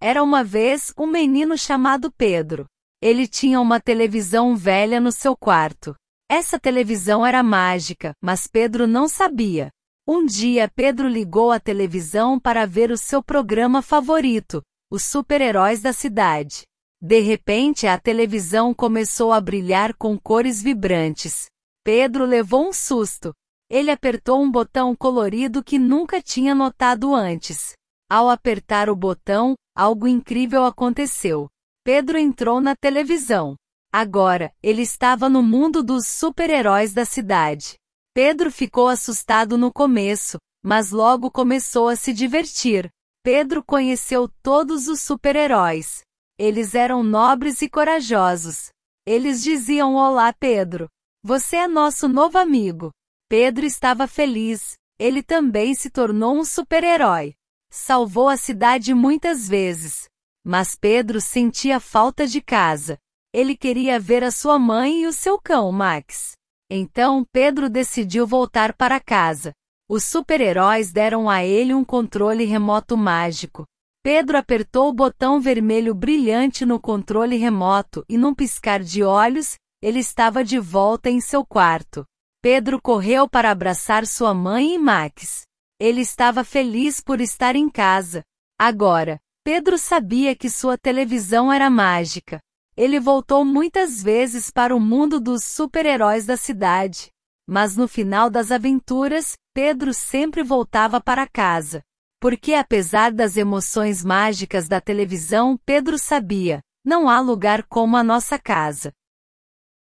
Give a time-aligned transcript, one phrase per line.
[0.00, 2.66] Era uma vez um menino chamado Pedro.
[3.02, 5.94] Ele tinha uma televisão velha no seu quarto.
[6.30, 9.70] Essa televisão era mágica, mas Pedro não sabia.
[10.06, 15.92] Um dia Pedro ligou a televisão para ver o seu programa favorito, os super-heróis da
[15.92, 16.62] cidade.
[17.00, 21.46] De repente a televisão começou a brilhar com cores vibrantes.
[21.84, 23.32] Pedro levou um susto.
[23.70, 27.72] Ele apertou um botão colorido que nunca tinha notado antes.
[28.10, 31.46] Ao apertar o botão, algo incrível aconteceu.
[31.84, 33.54] Pedro entrou na televisão.
[33.92, 37.76] Agora, ele estava no mundo dos super-heróis da cidade.
[38.14, 42.90] Pedro ficou assustado no começo, mas logo começou a se divertir.
[43.22, 46.00] Pedro conheceu todos os super-heróis.
[46.38, 48.70] Eles eram nobres e corajosos.
[49.06, 50.88] Eles diziam Olá, Pedro.
[51.22, 52.90] Você é nosso novo amigo.
[53.28, 54.74] Pedro estava feliz.
[54.98, 57.34] Ele também se tornou um super-herói.
[57.70, 60.08] Salvou a cidade muitas vezes.
[60.44, 62.98] Mas Pedro sentia falta de casa.
[63.32, 66.32] Ele queria ver a sua mãe e o seu cão, Max.
[66.70, 69.52] Então Pedro decidiu voltar para casa.
[69.88, 73.64] Os super-heróis deram a ele um controle remoto mágico.
[74.02, 79.98] Pedro apertou o botão vermelho brilhante no controle remoto e num piscar de olhos, ele
[79.98, 82.04] estava de volta em seu quarto.
[82.42, 85.47] Pedro correu para abraçar sua mãe e Max.
[85.80, 88.24] Ele estava feliz por estar em casa.
[88.58, 92.40] Agora, Pedro sabia que sua televisão era mágica.
[92.76, 97.10] Ele voltou muitas vezes para o mundo dos super-heróis da cidade.
[97.46, 101.82] Mas no final das aventuras, Pedro sempre voltava para casa.
[102.20, 108.36] Porque apesar das emoções mágicas da televisão, Pedro sabia, não há lugar como a nossa
[108.36, 108.92] casa.